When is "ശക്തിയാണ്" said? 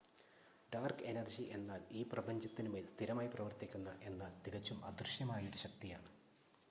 5.57-6.09